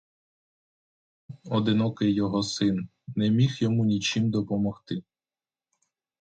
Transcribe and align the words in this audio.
Він, 1.29 1.37
одинокий 1.53 2.13
його 2.13 2.43
син, 2.43 2.89
не 3.15 3.29
міг 3.29 3.57
йому 3.61 3.85
нічим 3.85 4.31
помогти. 4.31 5.03